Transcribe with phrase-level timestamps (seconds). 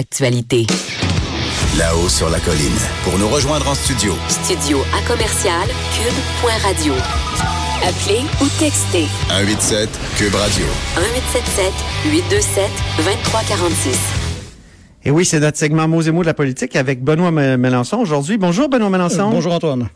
[0.00, 0.66] Actualité.
[1.76, 2.78] Là-haut sur la colline.
[3.04, 6.94] Pour nous rejoindre en studio, Studio à commercial cube.radio.
[7.86, 10.64] Appelez ou textez 187 Cube Radio.
[10.96, 11.72] 1877
[12.10, 12.70] 827
[13.04, 13.98] 2346.
[15.04, 18.38] Et oui, c'est notre segment mots et mots de la politique avec Benoît Mélenchon aujourd'hui.
[18.38, 19.28] Bonjour Benoît Mélenchon.
[19.28, 19.90] Bonjour Antoine.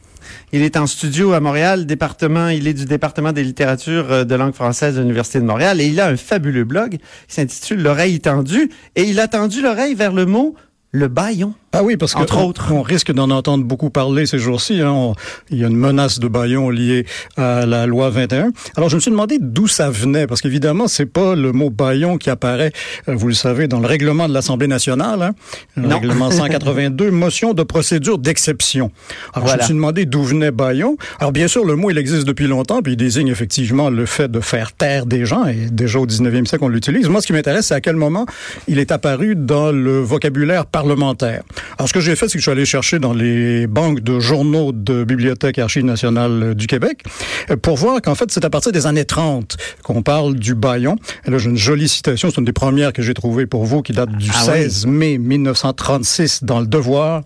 [0.53, 4.35] Il est en studio à Montréal, département, il est du département des littératures euh, de
[4.35, 6.99] langue française de l'Université de Montréal et il a un fabuleux blog
[7.29, 10.55] qui s'intitule L'oreille tendue et il a tendu l'oreille vers le mot
[10.93, 11.55] le baillon.
[11.79, 12.73] Ah oui, parce que Entre on, autres.
[12.73, 14.81] on risque d'en entendre beaucoup parler ces jours-ci.
[14.81, 14.91] hein.
[14.93, 15.15] On-
[15.51, 17.05] il y a une menace de baillon liée
[17.37, 18.51] à la loi 21.
[18.77, 22.17] Alors je me suis demandé d'où ça venait, parce qu'évidemment c'est pas le mot baillon
[22.17, 22.73] qui apparaît,
[23.09, 25.33] euh, vous le savez, dans le règlement de l'Assemblée nationale, hein.
[25.77, 25.97] le Non.
[25.99, 28.91] règlement 182, motion de procédure d'exception.
[29.35, 30.97] Alors je me suis demandé d'où venait baillon.
[31.19, 34.31] Alors bien sûr le mot il existe depuis longtemps, puis il désigne effectivement le fait
[34.31, 37.09] de faire taire des gens, et déjà au 19e siècle on l'utilise.
[37.09, 38.25] Moi ce qui m'intéresse c'est à quel moment
[38.69, 41.43] il est apparu dans le vocabulaire parlementaire.
[41.79, 44.19] Alors, ce que j'ai fait, c'est que je suis allé chercher dans les banques de
[44.21, 47.03] journaux de Bibliothèque et Archives nationales du Québec
[47.51, 50.97] euh, pour voir qu'en fait, c'est à partir des années 30 qu'on parle du baillon.
[51.27, 53.83] Et là, j'ai une jolie citation, c'est une des premières que j'ai trouvées pour vous,
[53.83, 54.63] qui date du Ah oui?
[54.63, 57.23] 16 mai 1936 dans Le Devoir.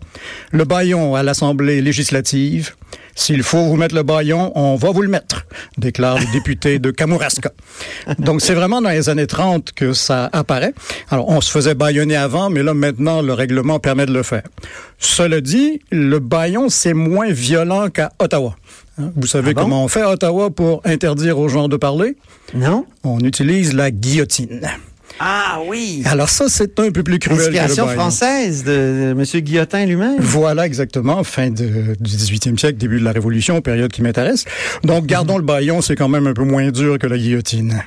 [0.50, 2.74] Le baillon à l'Assemblée législative.
[3.20, 5.44] S'il faut vous mettre le baillon, on va vous le mettre,
[5.76, 7.52] déclare le député de Kamouraska.
[8.18, 10.72] Donc, c'est vraiment dans les années 30 que ça apparaît.
[11.10, 14.44] Alors, on se faisait baillonner avant, mais là, maintenant, le règlement permet de le faire.
[14.98, 18.56] Cela dit, le baillon, c'est moins violent qu'à Ottawa.
[18.98, 19.60] Hein, Vous savez Ah bon?
[19.64, 22.16] comment on fait à Ottawa pour interdire aux gens de parler?
[22.54, 22.86] Non?
[23.04, 24.62] On utilise la guillotine.
[25.22, 26.02] Ah oui!
[26.06, 29.24] Alors ça, c'est un peu plus cruel que le Inspiration française de, de M.
[29.42, 30.16] Guillotin lui-même.
[30.18, 34.46] Voilà exactement, fin de- du 18e siècle, début de la Révolution, période qui m'intéresse.
[34.82, 37.82] Donc, gardons le baillon, c'est quand même un peu moins dur que la guillotine.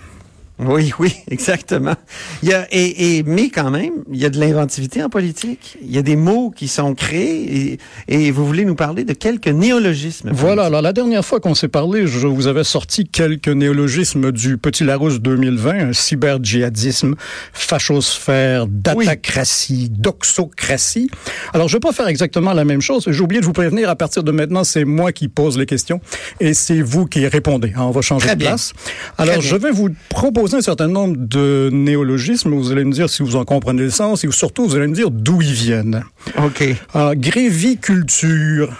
[0.66, 1.96] Oui, oui, exactement.
[2.42, 5.78] Il y a, et, et, mais quand même, il y a de l'inventivité en politique.
[5.82, 9.14] Il y a des mots qui sont créés et, et vous voulez nous parler de
[9.14, 10.30] quelques néologismes.
[10.34, 14.58] Voilà, alors la dernière fois qu'on s'est parlé, je vous avais sorti quelques néologismes du
[14.58, 17.16] Petit Larousse 2020, un cyber-djihadisme,
[17.54, 21.10] fachosphère, datacratie, doxocratie.
[21.54, 23.06] Alors, je vais pas faire exactement la même chose.
[23.08, 26.00] J'ai oublié de vous prévenir, à partir de maintenant, c'est moi qui pose les questions
[26.40, 27.74] et c'est vous qui répondez.
[27.76, 27.82] hein.
[27.84, 28.50] On va changer Très de bien.
[28.50, 28.74] place.
[29.18, 29.50] Alors, bien.
[29.50, 32.54] je vais vous proposer un certain nombre de néologismes.
[32.54, 34.96] Vous allez me dire si vous en comprenez le sens et surtout, vous allez me
[34.96, 36.04] dire d'où ils viennent.
[36.38, 36.64] OK.
[36.94, 38.74] Alors, gréviculture.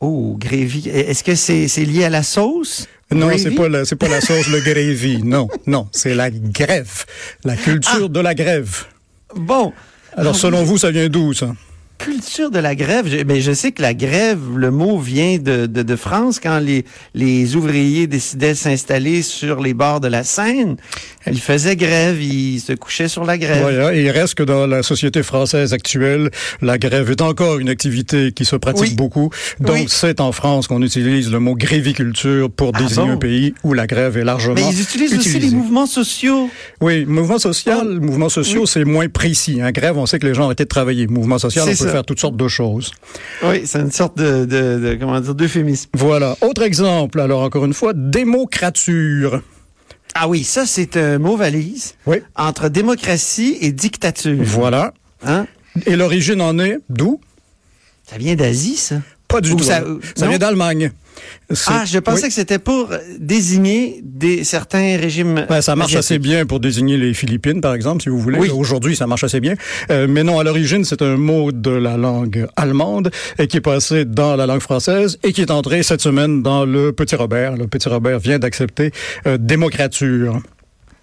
[0.00, 0.88] Oh, grévy.
[0.88, 2.86] Est-ce que c'est lié à la sauce?
[3.10, 5.22] Non, c'est pas la, c'est pas la sauce le gravy.
[5.22, 7.04] Non, non, c'est la grève,
[7.44, 8.84] la culture de la grève.
[9.36, 9.72] Bon.
[10.16, 11.54] Alors, Ah selon vous, ça vient d'où ça?
[12.06, 13.08] Culture de la grève.
[13.08, 16.60] Je, mais je sais que la grève, le mot vient de, de, de France quand
[16.60, 16.84] les,
[17.14, 20.76] les ouvriers décidaient de s'installer sur les bords de la Seine.
[21.26, 23.60] Ils faisaient grève, ils se couchaient sur la grève.
[23.60, 26.30] Voilà, et il reste que dans la société française actuelle,
[26.62, 28.94] la grève est encore une activité qui se pratique Oui.
[28.94, 29.30] beaucoup.
[29.58, 29.84] Donc, Oui.
[29.88, 33.12] c'est en France qu'on utilise le mot gréviculture pour Ah désigner bon?
[33.14, 35.56] un pays où la grève est largement Mais ils utilisent aussi les utilisée.
[35.56, 36.48] mouvements sociaux.
[36.80, 38.00] Oui, mouvement social, Oh.
[38.00, 39.60] mouvement sociaux, c'est moins précis.
[39.60, 39.72] Hein.
[39.72, 41.08] Grève, on sait que les gens ont arrêté de travailler.
[41.08, 41.88] Mouvement social, on peut ça.
[41.90, 42.92] faire toutes sortes de choses.
[43.42, 45.90] Oui, c'est une sorte de, de, de comment dire, d'euphémisme.
[45.94, 46.36] Voilà.
[46.40, 49.42] Autre exemple, alors encore une fois, démocrature.
[50.14, 52.18] Ah oui, ça c'est un mot valise Oui.
[52.36, 54.38] entre démocratie et dictature.
[54.40, 54.94] Voilà.
[55.26, 55.46] Hein?
[55.86, 57.20] Et l'origine en est d'où?
[58.08, 58.96] Ça vient d'Asie, ça.
[59.28, 59.64] Pas du Ou tout.
[59.64, 59.82] ça-
[60.14, 60.30] Ça, non?
[60.30, 60.90] vient d'Allemagne.
[61.68, 62.28] Ah, je pensais oui.
[62.28, 65.46] que c'était pour désigner des certains régimes.
[65.48, 68.38] Ben, ça marche assez bien pour désigner les Philippines, par exemple, si vous voulez.
[68.38, 68.50] Oui.
[68.50, 69.54] Aujourd'hui, ça marche assez bien.
[69.90, 73.60] Euh, mais non, à l'origine, c'est un mot de la langue allemande et qui est
[73.62, 77.56] passé dans la langue française et qui est entré cette semaine dans le Petit Robert.
[77.56, 78.92] Le Petit Robert vient d'accepter
[79.26, 80.40] euh, démocrature.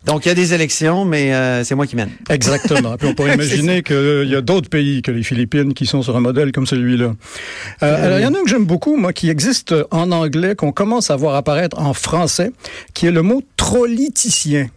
[0.06, 2.10] Donc il y a des élections, mais euh, c'est moi qui mène.
[2.30, 2.98] Exactement.
[2.98, 6.16] Puis on pourrait imaginer qu'il y a d'autres pays que les Philippines qui sont sur
[6.18, 7.14] un modèle comme celui-là.
[7.84, 10.56] Euh, alors, il y en a un que j'aime beaucoup, moi, qui existe en anglais,
[10.56, 12.52] qu'on commence à voir apparaître en français,
[12.94, 14.68] qui est le mot trolliticien.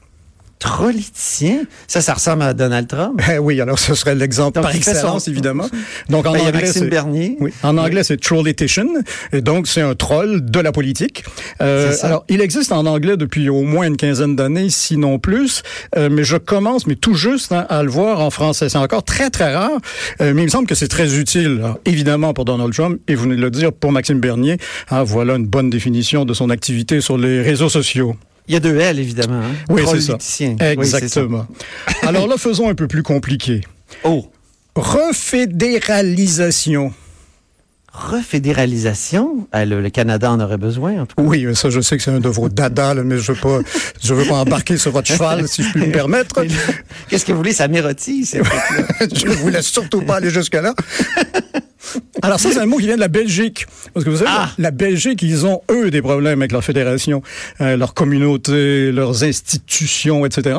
[0.62, 1.64] Contrôle-ticien?
[1.86, 3.20] Ça, ça ressemble à Donald Trump.
[3.32, 5.66] Eh oui, alors ce serait l'exemple par son- excellence, évidemment.
[6.08, 7.36] Donc en Ben, anglais, Maxime c'est- Bernier.
[7.40, 8.86] Oui, en anglais, c'est trollitician,
[9.32, 11.24] et donc c'est un troll de la politique.
[11.60, 15.62] Euh, alors, il existe en anglais depuis au moins une quinzaine d'années, sinon plus,
[15.96, 18.68] euh, mais je commence, mais tout juste, hein, à le voir en français.
[18.68, 19.70] C'est encore très, très rare,
[20.20, 23.14] euh, mais il me semble que c'est très utile, alors, évidemment, pour Donald Trump, et
[23.14, 24.56] vous venez de le dire, pour Maxime Bernier.
[24.88, 28.16] Ah, voilà une bonne définition de son activité sur les réseaux sociaux.
[28.48, 29.40] Il y a deux L, évidemment.
[29.40, 29.54] Hein?
[29.68, 30.16] Oui, c'est ça.
[30.20, 30.56] Oui.
[30.60, 31.46] Exactement.
[32.02, 33.60] alors là, faisons un peu plus compliqué.
[34.04, 34.30] Oh,
[34.76, 36.92] Refédéralisation.
[37.92, 39.48] refédéralisation?
[39.52, 41.22] Ah, le, le Canada en aurait besoin, en tout cas.
[41.22, 43.60] Oui, ça, je sais que c'est un de vos dadas, là, mais je veux pas,
[44.02, 46.44] je veux pas embarquer sur votre cheval, si je puis me permettre.
[47.08, 47.52] Qu'est-ce que vous voulez?
[47.54, 48.26] Ça trucs-là.
[49.00, 50.74] je ne voulais surtout pas aller jusque-là.
[52.22, 53.66] Alors ça, c'est un mot qui vient de la Belgique.
[53.94, 54.50] Parce que vous savez, Ah!
[54.58, 57.22] la Belgique, ils ont, eux, des problèmes avec leur fédération,
[57.60, 60.58] euh, leur communauté, leurs institutions, etc.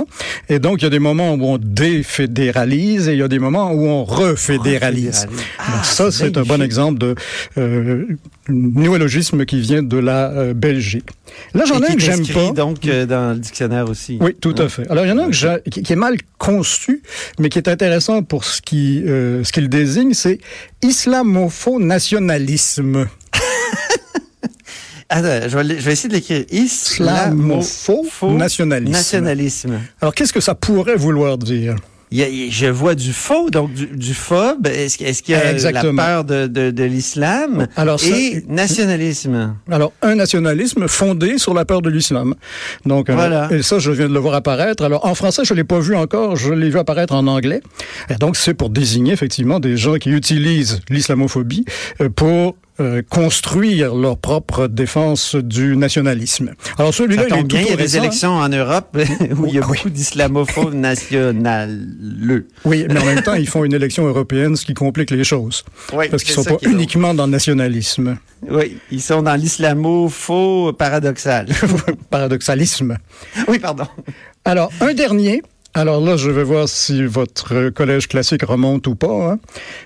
[0.50, 3.40] Et donc, il y a des moments où on défédéralise et il y a des
[3.40, 4.28] moments où on refédéralise.
[4.38, 5.28] Refédéralise.
[5.58, 7.16] Alors Ah, ça, c'est un bon exemple de
[7.58, 8.06] euh,
[8.50, 11.10] néologisme qui vient de la euh, Belgique.
[11.54, 12.52] Là, j'en ai un que j'aime pas.
[12.52, 14.18] donc, euh, dans le dictionnaire aussi.
[14.22, 14.90] Oui, tout à fait.
[14.90, 17.02] Alors, il y en a un que qui, qui est mal conçu,
[17.40, 20.40] mais qui est intéressant pour ce qui euh, ce qu'il désigne, c'est
[20.84, 23.08] islamopho-nationalisme.
[25.10, 26.44] Attends, je vais, l- je vais essayer de l'écrire.
[26.52, 28.92] Islamopho-nationalisme.
[28.92, 29.80] Nationalisme.
[30.02, 31.76] Alors, qu'est-ce que ça pourrait vouloir dire?
[32.10, 34.66] Il y a- je vois du faux, donc du, du phobe.
[34.68, 36.02] Est-ce, qu'il- y a Exactement.
[36.02, 39.56] la peur de, de, de l'islam Alors, ça- et nationalisme?
[39.70, 42.34] Alors, un nationalisme fondé sur la peur de l'islam.
[42.86, 43.50] Donc, euh, Voilà.
[43.52, 44.84] et ça, je viens de le voir apparaître.
[44.86, 47.62] Alors, en français, je l'ai pas vu encore, je l'ai vu apparaître en anglais.
[48.10, 51.66] Et donc, c'est pour désigner effectivement des gens qui utilisent l'islamophobie
[52.02, 56.54] euh, pour euh, construire leur propre défense du nationalisme.
[56.78, 58.98] Alors, celui-là, il est bien, il y a des élections en Europe
[59.38, 59.78] où il y a Oui.
[59.78, 60.74] beaucoup d'islamophobes
[61.42, 62.48] nationaleux.
[62.66, 65.64] Oui, mais en même temps, ils font une élection européenne, ce qui complique les choses.
[65.94, 68.18] Oui, Parce qu'ils c'est sont pas uniquement dans le nationalisme.
[68.50, 71.48] Oui, ils sont dans l'islamo-faux paradoxal.
[72.10, 72.98] Paradoxalisme.
[73.48, 73.86] oui, pardon.
[74.46, 75.42] Alors, un dernier.
[75.78, 79.34] Alors là, je vais voir si votre collège classique remonte ou pas.
[79.34, 79.40] hein.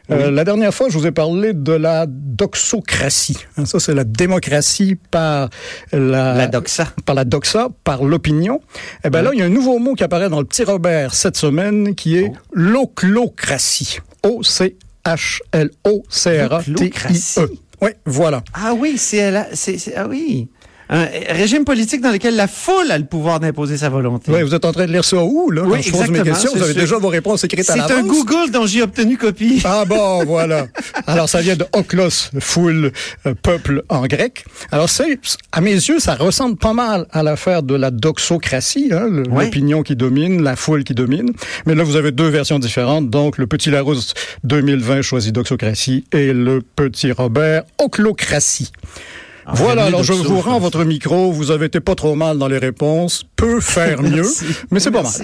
[0.10, 3.38] Euh, la dernière fois, je vous ai parlé de la doxocratie.
[3.58, 5.50] Hein, Ça, c'est la démocratie par
[5.92, 6.88] la, La doxa.
[7.06, 8.62] par la doxa, par l'opinion.
[9.04, 11.14] Eh ben là, il y a un nouveau mot qui apparaît dans le petit Robert
[11.14, 14.00] cette semaine, qui est l'oclocratie.
[14.24, 16.72] O-C-H-L-O-C-R-A-T-I-E.
[16.72, 17.40] L'oclocratie.
[17.82, 18.44] Oui, voilà.
[18.54, 20.48] Ah oui, c'est, la- c'est- ah oui.
[20.94, 24.30] Un régime politique dans lequel la foule a le pouvoir d'imposer sa volonté.
[24.30, 25.62] Oui, vous êtes en train de lire ça où, là?
[25.64, 26.82] Oui, Quand je pose mes questions, vous c'est avez sûr.
[26.82, 27.98] déjà vos réponses écrites à c'est l'avance.
[27.98, 29.62] un Google dont j'ai obtenu copie.
[29.66, 30.68] Ah bon, voilà.
[31.08, 32.92] Alors, ça vient de oklos, foule,
[33.26, 34.44] euh, peuple en grec.
[34.74, 35.18] Alors, c'est,
[35.54, 39.96] à mes yeux, ça ressemble pas mal à l'affaire de la doxocratie, hein, l'opinion qui
[39.96, 41.32] domine, la foule qui domine.
[41.66, 43.10] Mais là, vous avez deux versions différentes.
[43.10, 48.72] Donc, le petit Larousse 2020 choisit doxocratie et le petit Robert oclocratie.
[49.54, 51.32] Voilà, alors je vous rends votre micro.
[51.32, 53.24] Vous avez été pas trop mal dans les réponses.
[53.36, 54.26] Peut faire mieux,
[54.72, 55.12] mais c'est pas mal.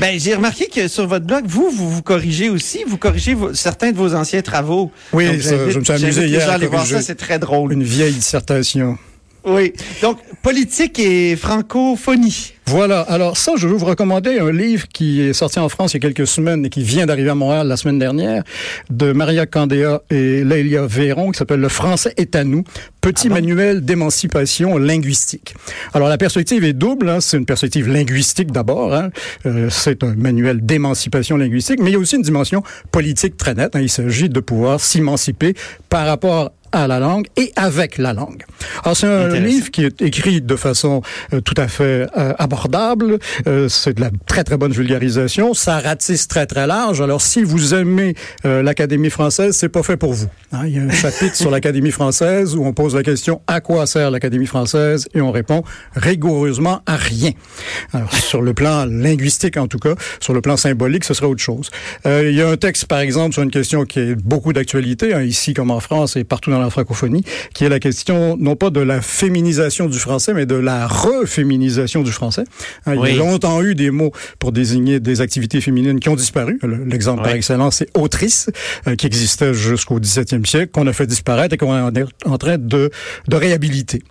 [0.00, 3.54] Ben, j'ai remarqué que sur votre blog, vous, vous vous corrigez aussi, vous corrigez vos-
[3.54, 4.92] certains de vos anciens travaux.
[5.12, 7.38] Oui, Donc, ça, j'invite- je me suis amusé hier à aller voir ça, c'est très
[7.38, 7.72] drôle.
[7.72, 8.98] Une vieille dissertation.
[9.44, 9.72] Oui.
[10.02, 12.54] Donc, politique et francophonie.
[12.66, 13.00] Voilà.
[13.00, 15.96] Alors ça, je veux vous recommander un livre qui est sorti en France il y
[15.98, 18.42] a quelques semaines et qui vient d'arriver à Montréal la semaine dernière
[18.90, 22.62] de Maria Candéa et Lélia Véron qui s'appelle Le français est à nous.
[23.00, 23.34] Petit Ah bon?
[23.36, 25.54] manuel d'émancipation linguistique.
[25.94, 27.08] Alors la perspective est double.
[27.08, 27.20] hein.
[27.20, 28.94] C'est une perspective linguistique d'abord.
[28.94, 29.08] hein.
[29.46, 32.62] Euh, c'est un manuel d'émancipation linguistique, mais il y a aussi une dimension
[32.92, 33.76] politique très nette.
[33.76, 33.80] hein.
[33.80, 35.54] Il s'agit de pouvoir s'émanciper
[35.88, 38.44] par rapport à la langue et avec la langue.
[38.84, 43.18] Alors c'est un livre qui est écrit de façon euh, tout à fait euh, abordable.
[43.46, 45.54] Euh, c'est de la très très bonne vulgarisation.
[45.54, 47.00] Ça ratisse très très large.
[47.00, 50.28] Alors si vous aimez l'Académie française, c'est pas fait pour vous.
[50.52, 53.60] Hein, il y a un chapitre sur l'Académie française où on pose la question à
[53.60, 55.08] quoi sert l'Académie française?
[55.14, 55.62] Et on répond
[55.94, 57.32] rigoureusement à rien.
[57.92, 61.42] Alors sur le plan linguistique en tout cas, sur le plan symbolique, ce serait autre
[61.42, 61.70] chose.
[62.04, 65.22] Il y a un texte par exemple sur une question qui est beaucoup d'actualité hein,
[65.22, 67.24] ici comme en France et partout dans la francophonie,
[67.54, 72.02] qui est la question non pas de la féminisation du français, mais de la reféminisation
[72.02, 72.44] du français.
[72.86, 76.16] Hein, Il y a longtemps eu des mots pour désigner des activités féminines qui ont
[76.16, 76.58] disparu.
[76.62, 78.48] Le- L'exemple par excellence, c'est autrice,
[78.86, 82.58] euh, qui existait jusqu'au 17e siècle, qu'on a fait disparaître et qu'on est en train
[82.58, 82.90] de,
[83.28, 84.02] de réhabiliter.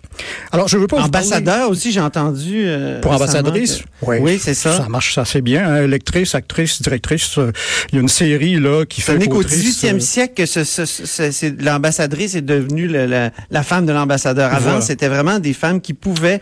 [0.52, 2.62] Alors, je veux pas parler- Ambassadeur aussi, j'ai entendu.
[2.66, 3.78] euh, pour ambassadrice?
[3.78, 4.76] que- Oui, Oui, c'est ça.
[4.76, 5.66] Ça marche assez bien.
[5.68, 5.86] Hein?
[5.86, 7.38] Lectrice, actrice, directrice.
[7.38, 7.52] euh,
[7.92, 10.34] Il y a une série là qui Ce fait n'est qu'au qu'autrice, 18e euh, siècle
[10.34, 14.52] que ce, ce- ce- c'est- l'ambassadrice c'est devenu le- la, la femme de l'ambassadeur.
[14.52, 14.80] Avant, Voilà.
[14.80, 16.40] c'était vraiment des femmes qui pouvaient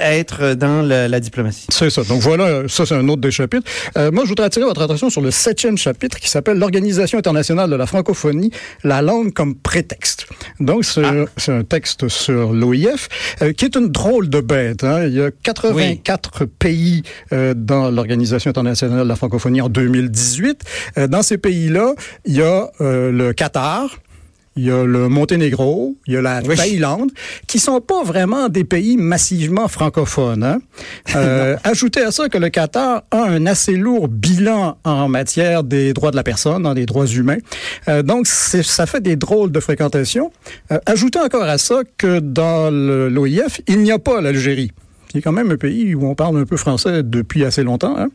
[0.00, 1.66] être dans le- la diplomatie.
[1.70, 2.02] C'est ça.
[2.04, 3.66] Donc voilà, ça c'est un autre des chapitres.
[3.98, 7.68] Euh, moi, je voudrais attirer votre attention sur le septième chapitre qui s'appelle l'Organisation internationale
[7.70, 8.50] de la francophonie,
[8.84, 10.26] la langue comme prétexte.
[10.60, 11.02] Donc c'est
[11.36, 13.08] c'est un texte sur l'OIF
[13.42, 14.82] euh, qui est une drôle de bête.
[14.84, 15.04] Hein.
[15.06, 20.62] Il y a 84 pays euh, dans l'Organisation internationale de la francophonie en 2018.
[20.98, 21.92] Euh, dans ces pays-là,
[22.24, 23.88] il y a le Qatar.
[24.56, 26.56] Il y a le Monténégro, il y a la Oui.
[26.56, 27.10] Thaïlande,
[27.48, 30.44] qui sont pas vraiment des pays massivement francophones.
[30.44, 30.58] Hein?
[31.16, 35.92] Euh, ajoutez à ça que le Qatar a un assez lourd bilan en matière des
[35.92, 37.38] droits de la personne, dans des droits humains.
[37.88, 40.32] Euh, donc, ça fait des drôles de fréquentation.
[40.72, 44.72] Euh, ajoutez encore à ça que dans l'OIF, il n'y a pas l'Algérie
[45.14, 47.94] qui est quand même un pays où on parle un peu français depuis assez longtemps.
[47.96, 48.08] hein.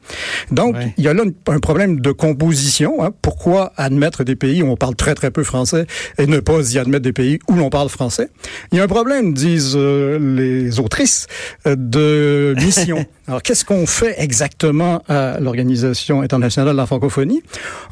[0.52, 0.94] Donc, Ouais.
[0.98, 3.02] il y a là un problème de composition.
[3.02, 3.12] hein.
[3.22, 5.86] Pourquoi admettre des pays où on parle très très peu français
[6.18, 8.30] et ne pas y admettre des pays où l'on parle français?
[8.74, 11.28] Il y a un problème, disent euh, les autrices,
[11.68, 13.06] euh, de mission.
[13.30, 17.42] Alors, qu'est-ce qu'on fait exactement à l'Organisation internationale de la francophonie?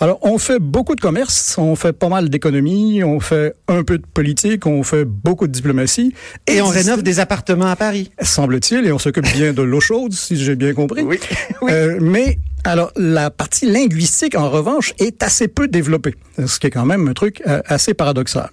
[0.02, 4.00] Alors, on fait beaucoup de commerce, on fait pas mal d'économie, on fait un peu
[4.00, 6.14] de politique, on fait beaucoup de diplomatie.
[6.48, 8.12] Et on rénove des appartements à Paris.
[8.22, 11.04] semble-t-il, et on s'occupe bien de l'eau chaude, si j'ai bien compris.
[11.08, 11.20] Oui.
[11.70, 12.38] Euh, mais
[12.68, 17.08] alors, la partie linguistique, en revanche, est assez peu développée, ce qui est quand même
[17.08, 18.50] un truc euh, assez paradoxal.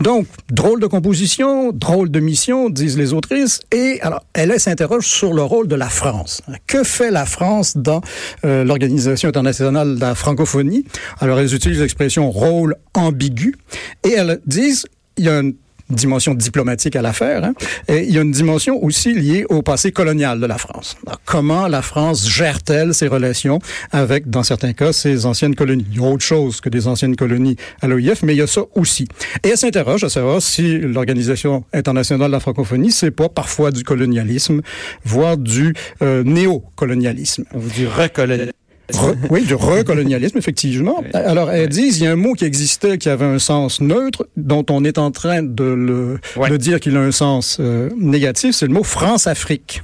[0.00, 5.32] Donc, drôle de composition, drôle de mission, disent les autrices, et alors, elle s'interroge sur
[5.32, 6.42] le rôle de la France.
[6.66, 8.00] Que fait la France dans
[8.44, 10.84] euh, l'Organisation internationale de la francophonie?
[11.20, 13.54] Alors, elles utilisent l'expression rôle ambigu,
[14.02, 15.54] et elles disent, il y a une
[15.94, 17.44] dimension diplomatique à l'affaire.
[17.44, 17.54] Hein?
[17.88, 20.96] Et il y a une dimension aussi liée au passé colonial de la France.
[21.24, 23.58] Comment la France gère-t-elle ses relations
[23.90, 25.86] avec, dans certains cas, ses anciennes colonies?
[25.90, 28.46] Il y a autre chose que des anciennes colonies à l'OIF, mais il y a
[28.46, 29.06] ça aussi.
[29.44, 33.84] Et elle s'interroge à savoir si l'Organisation internationale de la francophonie, c'est pas parfois du
[33.84, 34.60] colonialisme,
[35.04, 37.44] voire du euh, néocolonialisme.
[37.54, 38.52] Ou du recolonialisme.
[38.92, 41.02] Re- oui, du recolonialisme, effectivement.
[41.14, 44.26] Alors, elles disent, il y a un mot qui existait, qui avait un sens neutre,
[44.36, 46.50] dont on est en train de, le, Ouais.
[46.50, 49.82] de dire qu'il a un sens euh, négatif, c'est le mot France-Afrique.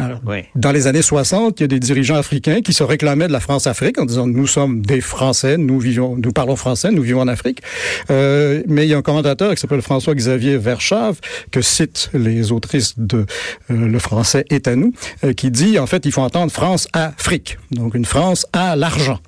[0.00, 0.44] Alors, Oui.
[0.54, 3.40] dans les années 60, il y a des dirigeants africains qui se réclamaient de la
[3.40, 7.28] France-Afrique en disant nous sommes des Français, nous vivons, nous parlons français, nous vivons en
[7.28, 7.62] Afrique.
[8.10, 11.18] Euh, mais il y a un commentateur qui s'appelle François-Xavier Verschave
[11.50, 13.26] que citent les autrices de
[13.70, 14.92] euh, Le français est à nous,
[15.24, 19.18] euh, qui dit en fait il faut entendre France-Afrique, donc une France à l'argent.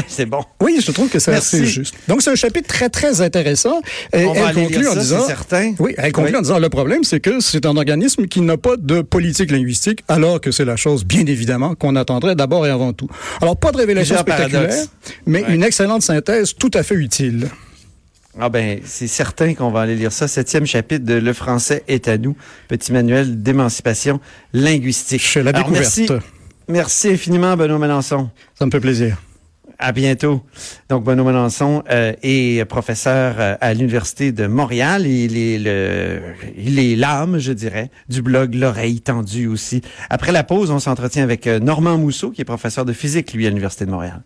[0.08, 0.40] c'est bon.
[0.60, 1.94] Oui, je trouve que c'est assez juste.
[2.08, 3.80] Donc c'est un chapitre très très intéressant.
[4.12, 5.74] Et On va elle aller conclut lire en ça, disant certain.
[5.78, 6.38] oui, elle conclut Oui.
[6.38, 10.04] en disant le problème, c'est que c'est un organisme qui n'a pas de politique linguistique,
[10.08, 13.08] alors que c'est la chose, bien évidemment, qu'on attendrait d'abord et avant tout.
[13.40, 14.84] Alors, pas de révélation spectaculaire,
[15.26, 15.54] mais Ouais.
[15.54, 17.48] une excellente synthèse tout à fait utile.
[18.40, 20.28] Ah ben, c'est certain qu'on va aller lire ça.
[20.28, 22.36] Septième chapitre de Le français est à nous.
[22.68, 24.20] Petit manuel d'émancipation
[24.52, 25.22] linguistique.
[25.22, 25.98] Chez la Alors, découverte.
[25.98, 26.08] merci,
[26.68, 28.30] merci infiniment, Benoît Melançon.
[28.56, 29.16] Ça me fait plaisir.
[29.80, 30.42] À bientôt.
[30.88, 35.06] Donc, Benoît Melançon euh, est professeur euh, à l'Université de Montréal.
[35.06, 36.20] Il est le,
[36.56, 39.82] il est l'âme, je dirais, du blog L'oreille tendue aussi.
[40.10, 43.46] Après la pause, on s'entretient avec euh, Normand Mousseau, qui est professeur de physique, lui,
[43.46, 44.22] à l'Université de Montréal.